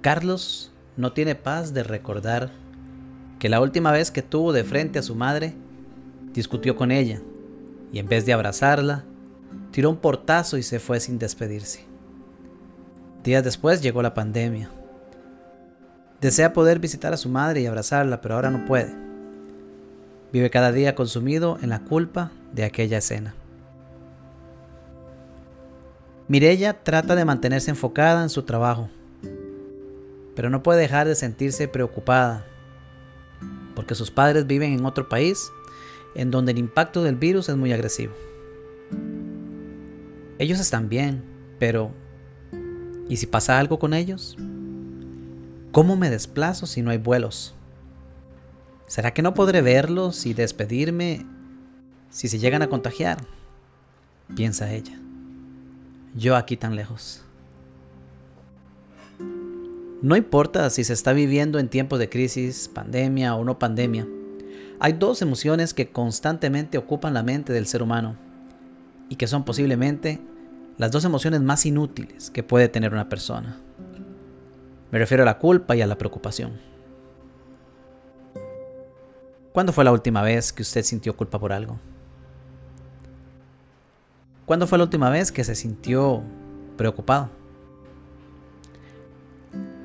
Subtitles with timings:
[0.00, 2.50] Carlos no tiene paz de recordar
[3.38, 5.54] que la última vez que tuvo de frente a su madre,
[6.32, 7.20] discutió con ella
[7.92, 9.04] y en vez de abrazarla,
[9.72, 11.84] tiró un portazo y se fue sin despedirse.
[13.24, 14.70] Días después llegó la pandemia.
[16.20, 18.94] Desea poder visitar a su madre y abrazarla, pero ahora no puede.
[20.32, 23.34] Vive cada día consumido en la culpa de aquella escena.
[26.28, 28.90] Mirella trata de mantenerse enfocada en su trabajo,
[30.38, 32.46] pero no puede dejar de sentirse preocupada,
[33.74, 35.50] porque sus padres viven en otro país
[36.14, 38.14] en donde el impacto del virus es muy agresivo.
[40.38, 41.24] Ellos están bien,
[41.58, 41.90] pero
[43.08, 44.36] ¿y si pasa algo con ellos?
[45.72, 47.56] ¿Cómo me desplazo si no hay vuelos?
[48.86, 51.26] ¿Será que no podré verlos y despedirme
[52.10, 53.18] si se llegan a contagiar?
[54.36, 55.00] Piensa ella.
[56.14, 57.24] Yo aquí tan lejos.
[60.00, 64.06] No importa si se está viviendo en tiempos de crisis, pandemia o no pandemia,
[64.78, 68.16] hay dos emociones que constantemente ocupan la mente del ser humano
[69.08, 70.20] y que son posiblemente
[70.76, 73.60] las dos emociones más inútiles que puede tener una persona.
[74.92, 76.52] Me refiero a la culpa y a la preocupación.
[79.52, 81.76] ¿Cuándo fue la última vez que usted sintió culpa por algo?
[84.46, 86.22] ¿Cuándo fue la última vez que se sintió
[86.76, 87.30] preocupado?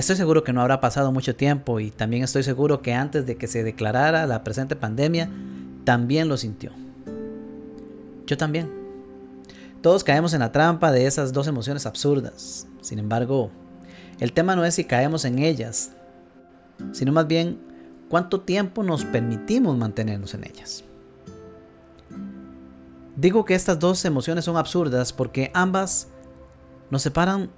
[0.00, 3.36] Estoy seguro que no habrá pasado mucho tiempo y también estoy seguro que antes de
[3.36, 5.28] que se declarara la presente pandemia,
[5.84, 6.72] también lo sintió.
[8.26, 8.70] Yo también.
[9.82, 12.66] Todos caemos en la trampa de esas dos emociones absurdas.
[12.80, 13.50] Sin embargo,
[14.20, 15.90] el tema no es si caemos en ellas,
[16.92, 17.60] sino más bien
[18.08, 20.82] cuánto tiempo nos permitimos mantenernos en ellas.
[23.16, 26.08] Digo que estas dos emociones son absurdas porque ambas
[26.88, 27.50] nos separan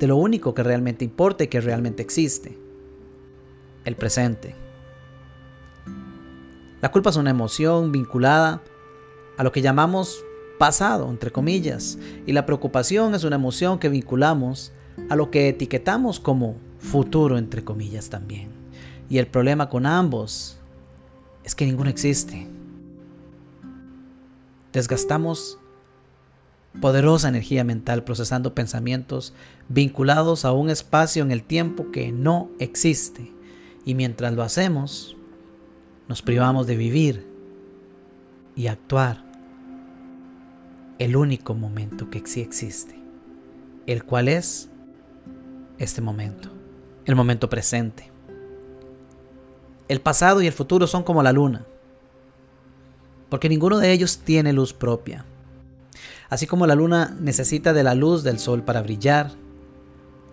[0.00, 2.58] de lo único que realmente importa y que realmente existe,
[3.84, 4.56] el presente.
[6.80, 8.62] La culpa es una emoción vinculada
[9.36, 10.24] a lo que llamamos
[10.58, 14.72] pasado, entre comillas, y la preocupación es una emoción que vinculamos
[15.10, 18.48] a lo que etiquetamos como futuro, entre comillas también.
[19.10, 20.58] Y el problema con ambos
[21.44, 22.46] es que ninguno existe.
[24.72, 25.59] Desgastamos
[26.78, 29.34] poderosa energía mental procesando pensamientos
[29.68, 33.32] vinculados a un espacio en el tiempo que no existe.
[33.84, 35.16] Y mientras lo hacemos,
[36.06, 37.26] nos privamos de vivir
[38.54, 39.24] y actuar
[40.98, 42.94] el único momento que sí existe,
[43.86, 44.68] el cual es
[45.78, 46.50] este momento,
[47.06, 48.10] el momento presente.
[49.88, 51.64] El pasado y el futuro son como la luna,
[53.30, 55.24] porque ninguno de ellos tiene luz propia.
[56.30, 59.32] Así como la luna necesita de la luz del sol para brillar,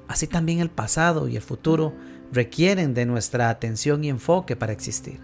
[0.07, 1.93] así también el pasado y el futuro
[2.31, 5.19] requieren de nuestra atención y enfoque para existir.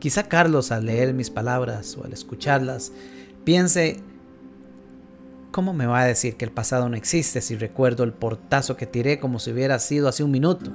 [0.00, 2.92] Quizá Carlos al leer mis palabras o al escucharlas
[3.44, 4.00] piense,
[5.52, 8.86] ¿cómo me va a decir que el pasado no existe si recuerdo el portazo que
[8.86, 10.72] tiré como si hubiera sido hace un minuto?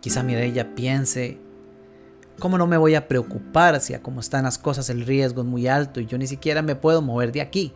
[0.00, 1.38] Quizá Mireya piense,
[2.38, 5.46] ¿cómo no me voy a preocupar si a cómo están las cosas el riesgo es
[5.46, 7.72] muy alto y yo ni siquiera me puedo mover de aquí?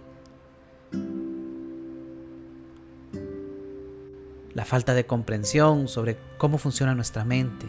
[4.55, 7.67] La falta de comprensión sobre cómo funciona nuestra mente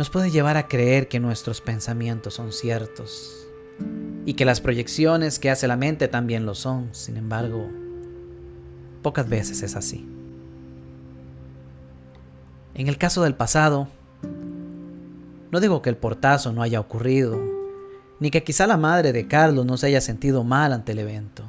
[0.00, 3.46] nos puede llevar a creer que nuestros pensamientos son ciertos
[4.24, 6.88] y que las proyecciones que hace la mente también lo son.
[6.92, 7.68] Sin embargo,
[9.02, 10.08] pocas veces es así.
[12.72, 13.88] En el caso del pasado,
[15.50, 17.40] no digo que el portazo no haya ocurrido,
[18.20, 21.44] ni que quizá la madre de Carlos no se haya sentido mal ante el evento.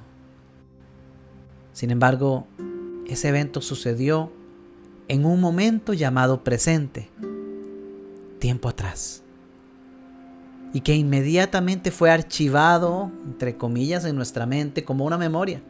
[1.73, 2.47] Sin embargo,
[3.07, 4.31] ese evento sucedió
[5.07, 7.09] en un momento llamado presente,
[8.39, 9.23] tiempo atrás.
[10.73, 15.61] Y que inmediatamente fue archivado, entre comillas, en nuestra mente como una memoria.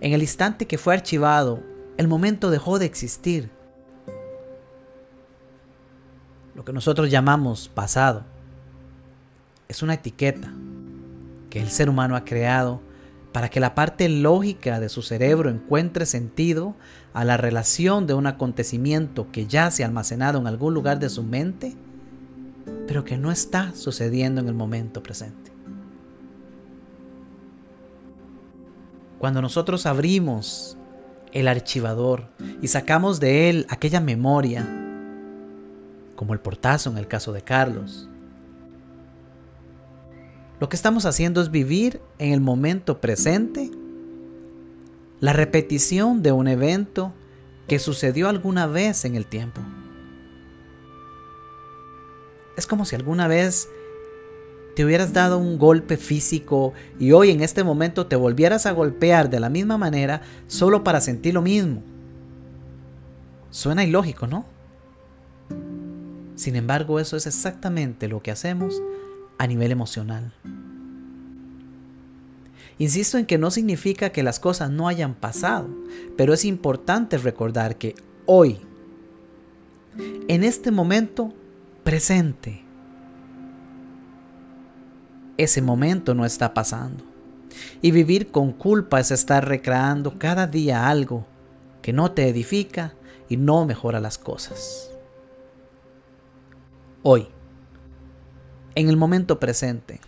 [0.00, 1.62] En el instante que fue archivado,
[1.96, 3.50] el momento dejó de existir.
[6.54, 8.24] Lo que nosotros llamamos pasado
[9.68, 10.52] es una etiqueta
[11.50, 12.80] que el ser humano ha creado
[13.32, 16.76] para que la parte lógica de su cerebro encuentre sentido
[17.12, 21.08] a la relación de un acontecimiento que ya se ha almacenado en algún lugar de
[21.08, 21.74] su mente,
[22.86, 25.50] pero que no está sucediendo en el momento presente.
[29.18, 30.76] Cuando nosotros abrimos
[31.32, 32.28] el archivador
[32.62, 34.83] y sacamos de él aquella memoria,
[36.16, 38.08] como el portazo en el caso de Carlos,
[40.60, 43.70] lo que estamos haciendo es vivir en el momento presente
[45.20, 47.12] la repetición de un evento
[47.66, 49.60] que sucedió alguna vez en el tiempo.
[52.56, 53.68] Es como si alguna vez
[54.76, 59.30] te hubieras dado un golpe físico y hoy en este momento te volvieras a golpear
[59.30, 61.82] de la misma manera solo para sentir lo mismo.
[63.50, 64.53] Suena ilógico, ¿no?
[66.34, 68.82] Sin embargo, eso es exactamente lo que hacemos
[69.38, 70.32] a nivel emocional.
[72.78, 75.68] Insisto en que no significa que las cosas no hayan pasado,
[76.16, 77.94] pero es importante recordar que
[78.26, 78.58] hoy,
[80.26, 81.32] en este momento
[81.84, 82.64] presente,
[85.36, 87.04] ese momento no está pasando.
[87.80, 91.26] Y vivir con culpa es estar recreando cada día algo
[91.82, 92.94] que no te edifica
[93.28, 94.93] y no mejora las cosas.
[97.06, 97.28] Hoy,
[98.74, 100.00] en el momento presente,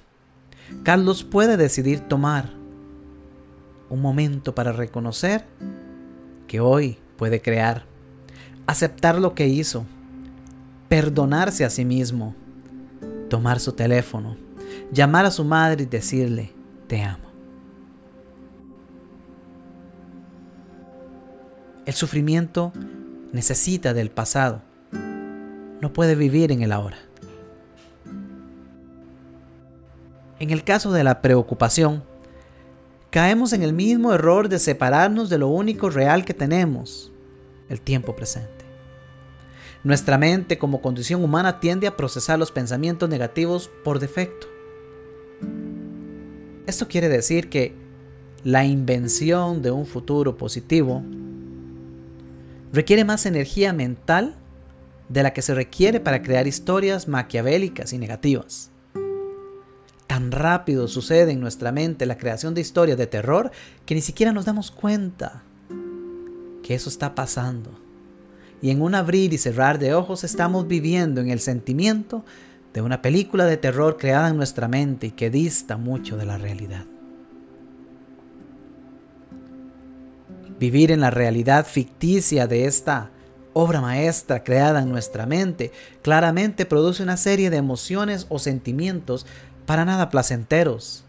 [0.82, 2.54] Carlos puede decidir tomar
[3.90, 5.44] un momento para reconocer
[6.46, 7.84] que hoy puede crear,
[8.66, 9.84] aceptar lo que hizo,
[10.88, 12.34] perdonarse a sí mismo,
[13.28, 14.38] tomar su teléfono,
[14.90, 16.54] llamar a su madre y decirle,
[16.86, 17.28] te amo.
[21.84, 22.72] El sufrimiento
[23.32, 24.62] necesita del pasado,
[25.86, 26.98] no puede vivir en el ahora.
[30.40, 32.02] En el caso de la preocupación,
[33.10, 37.12] caemos en el mismo error de separarnos de lo único real que tenemos,
[37.68, 38.64] el tiempo presente.
[39.84, 44.48] Nuestra mente como condición humana tiende a procesar los pensamientos negativos por defecto.
[46.66, 47.76] Esto quiere decir que
[48.42, 51.04] la invención de un futuro positivo
[52.72, 54.34] requiere más energía mental
[55.08, 58.70] de la que se requiere para crear historias maquiavélicas y negativas.
[60.06, 63.50] Tan rápido sucede en nuestra mente la creación de historias de terror
[63.84, 65.42] que ni siquiera nos damos cuenta
[66.62, 67.70] que eso está pasando.
[68.62, 72.24] Y en un abrir y cerrar de ojos estamos viviendo en el sentimiento
[72.72, 76.38] de una película de terror creada en nuestra mente y que dista mucho de la
[76.38, 76.84] realidad.
[80.58, 83.10] Vivir en la realidad ficticia de esta
[83.58, 85.72] obra maestra creada en nuestra mente
[86.02, 89.24] claramente produce una serie de emociones o sentimientos
[89.64, 91.06] para nada placenteros,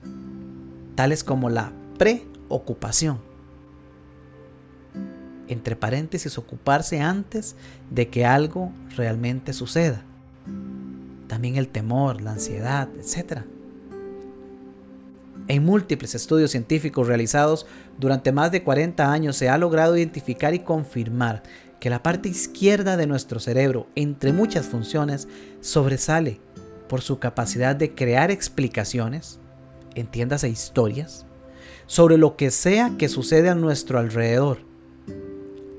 [0.96, 3.20] tales como la preocupación.
[5.50, 7.58] Entre paréntesis, ocuparse antes
[7.90, 10.06] de que algo realmente suceda.
[11.28, 13.42] También el temor, la ansiedad, etc.
[15.50, 17.66] En múltiples estudios científicos realizados
[17.98, 21.44] durante más de 40 años se ha logrado identificar y confirmar
[21.80, 25.28] que la parte izquierda de nuestro cerebro, entre muchas funciones,
[25.62, 26.40] sobresale
[26.88, 29.40] por su capacidad de crear explicaciones,
[29.96, 31.26] entiéndase historias,
[31.86, 34.60] sobre lo que sea que sucede a nuestro alrededor,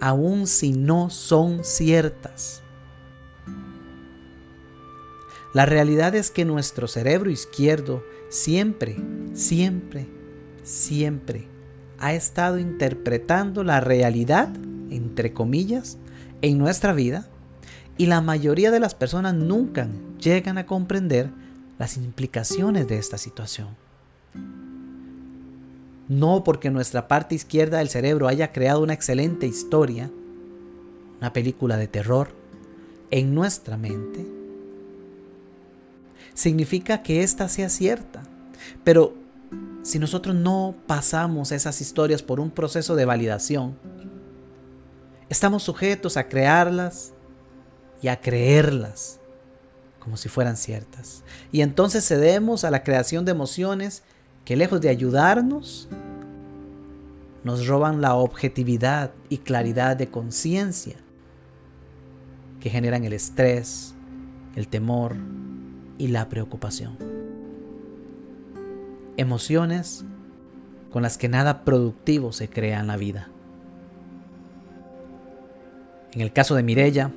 [0.01, 2.63] aun si no son ciertas.
[5.55, 8.97] La realidad es que nuestro cerebro izquierdo siempre,
[9.33, 10.07] siempre,
[10.63, 11.49] siempre
[11.99, 14.51] ha estado interpretando la realidad,
[14.91, 15.99] entre comillas,
[16.43, 17.27] en nuestra vida
[17.97, 19.89] y la mayoría de las personas nunca
[20.21, 21.31] llegan a comprender
[21.79, 23.69] las implicaciones de esta situación.
[26.09, 30.11] No porque nuestra parte izquierda del cerebro haya creado una excelente historia,
[31.19, 32.31] una película de terror,
[33.11, 34.27] en nuestra mente,
[36.35, 38.23] significa que ésta sea cierta.
[38.85, 39.15] Pero
[39.83, 43.77] si nosotros no pasamos esas historias por un proceso de validación,
[45.29, 47.13] estamos sujetos a crearlas
[48.03, 49.21] y a creerlas
[49.99, 51.23] como si fueran ciertas.
[51.53, 54.03] Y entonces cedemos a la creación de emociones
[54.45, 55.89] que lejos de ayudarnos,
[57.45, 60.97] nos roban la objetividad y claridad de conciencia
[62.61, 63.95] que generan el estrés,
[64.57, 65.17] el temor
[65.99, 66.97] y la preocupación.
[69.17, 70.05] Emociones
[70.91, 73.29] con las que nada productivo se crea en la vida.
[76.13, 77.11] En el caso de Mirella,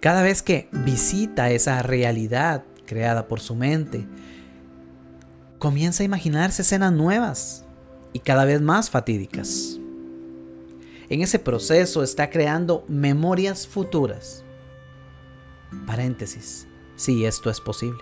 [0.00, 4.06] cada vez que visita esa realidad creada por su mente,
[5.58, 7.64] comienza a imaginarse escenas nuevas
[8.12, 9.78] y cada vez más fatídicas.
[11.08, 14.44] En ese proceso está creando memorias futuras.
[15.86, 16.66] Paréntesis,
[16.96, 18.00] si esto es posible.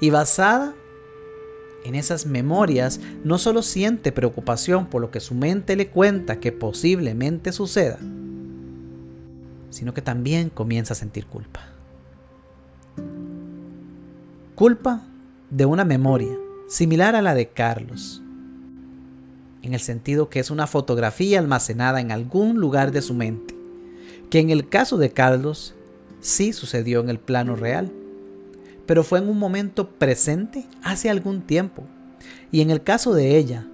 [0.00, 0.74] Y basada
[1.84, 6.52] en esas memorias, no solo siente preocupación por lo que su mente le cuenta que
[6.52, 7.98] posiblemente suceda,
[9.72, 11.60] sino que también comienza a sentir culpa.
[14.54, 15.02] Culpa
[15.50, 16.36] de una memoria
[16.68, 18.22] similar a la de Carlos,
[19.62, 23.54] en el sentido que es una fotografía almacenada en algún lugar de su mente,
[24.30, 25.74] que en el caso de Carlos
[26.20, 27.90] sí sucedió en el plano real,
[28.86, 31.84] pero fue en un momento presente hace algún tiempo,
[32.50, 33.66] y en el caso de ella,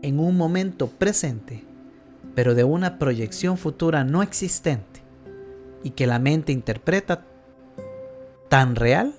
[0.00, 1.64] en un momento presente,
[2.34, 4.91] pero de una proyección futura no existente,
[5.82, 7.24] y que la mente interpreta
[8.48, 9.14] tan real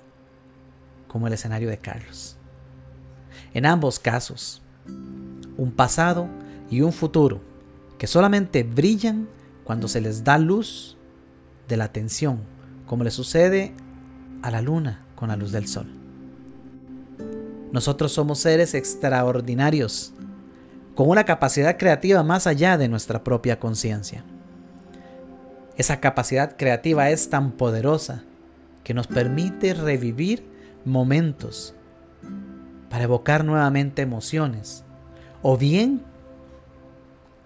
[1.08, 2.36] como el escenario de Carlos.
[3.52, 4.62] En ambos casos,
[5.56, 6.28] un pasado
[6.70, 7.40] y un futuro
[7.98, 9.28] que solamente brillan
[9.64, 10.96] cuando se les da luz
[11.68, 12.40] de la atención,
[12.86, 13.72] como le sucede
[14.42, 15.86] a la luna con la luz del sol.
[17.72, 20.12] Nosotros somos seres extraordinarios,
[20.94, 24.24] con una capacidad creativa más allá de nuestra propia conciencia.
[25.76, 28.22] Esa capacidad creativa es tan poderosa
[28.84, 30.44] que nos permite revivir
[30.84, 31.74] momentos
[32.90, 34.84] para evocar nuevamente emociones
[35.42, 36.02] o bien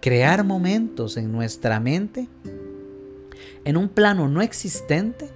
[0.01, 2.29] crear momentos en nuestra mente
[3.65, 5.29] en un plano no existente,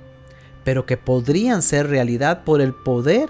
[0.65, 3.29] pero que podrían ser realidad por el poder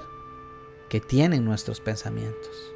[0.89, 2.73] que tienen nuestros pensamientos.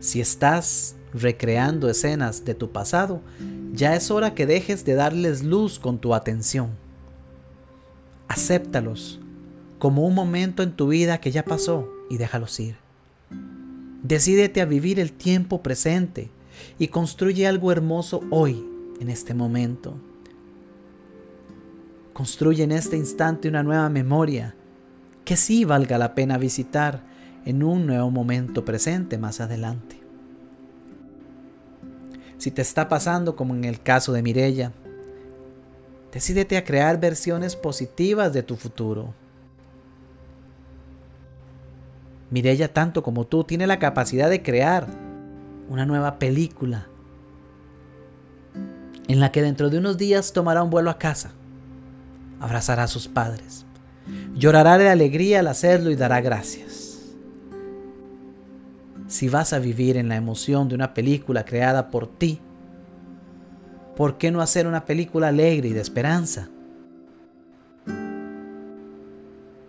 [0.00, 3.22] Si estás recreando escenas de tu pasado,
[3.78, 6.70] ya es hora que dejes de darles luz con tu atención.
[8.26, 9.20] Acéptalos
[9.78, 12.76] como un momento en tu vida que ya pasó y déjalos ir.
[14.02, 16.28] Decídete a vivir el tiempo presente
[16.76, 18.66] y construye algo hermoso hoy,
[18.98, 19.94] en este momento.
[22.14, 24.56] Construye en este instante una nueva memoria
[25.24, 27.04] que sí valga la pena visitar
[27.44, 29.97] en un nuevo momento presente más adelante.
[32.38, 34.72] Si te está pasando como en el caso de Mirella,
[36.12, 39.14] decídete a crear versiones positivas de tu futuro
[42.30, 44.86] Mirella, tanto como tú, tiene la capacidad de crear
[45.68, 46.86] una nueva película
[49.06, 51.30] en la que dentro de unos días tomará un vuelo a casa,
[52.40, 53.64] abrazará a sus padres,
[54.34, 56.77] llorará de alegría al hacerlo y dará gracias.
[59.08, 62.40] Si vas a vivir en la emoción de una película creada por ti,
[63.96, 66.50] ¿por qué no hacer una película alegre y de esperanza?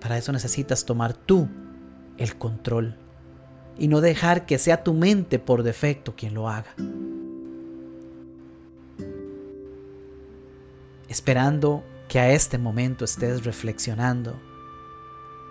[0.01, 1.47] Para eso necesitas tomar tú
[2.17, 2.97] el control
[3.77, 6.75] y no dejar que sea tu mente por defecto quien lo haga.
[11.07, 14.37] Esperando que a este momento estés reflexionando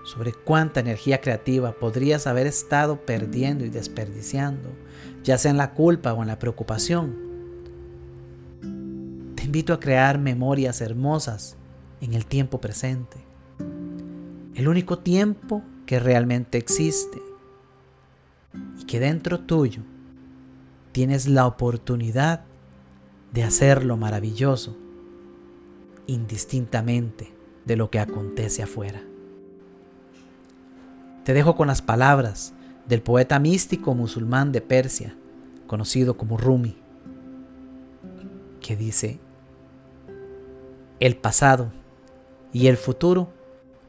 [0.08, 4.70] sobre cuánta energía creativa podrías haber estado perdiendo y desperdiciando,
[5.22, 7.14] ya sea en la culpa o en la preocupación.
[9.34, 11.58] Te invito a crear memorias hermosas
[12.00, 13.18] en el tiempo presente.
[14.54, 17.20] El único tiempo que realmente existe
[18.80, 19.82] y que dentro tuyo
[20.92, 22.46] tienes la oportunidad
[23.34, 24.74] de hacerlo maravilloso,
[26.06, 27.30] indistintamente
[27.66, 29.02] de lo que acontece afuera.
[31.28, 32.54] Te dejo con las palabras
[32.86, 35.14] del poeta místico musulmán de Persia,
[35.66, 36.74] conocido como Rumi,
[38.62, 39.20] que dice,
[41.00, 41.70] el pasado
[42.50, 43.28] y el futuro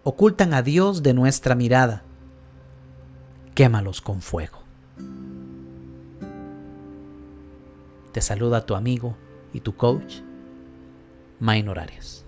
[0.03, 2.03] ocultan a Dios de nuestra mirada.
[3.55, 4.59] Quémalos con fuego.
[8.11, 9.15] Te saluda tu amigo
[9.53, 10.15] y tu coach,
[11.39, 12.25] Main Horarios.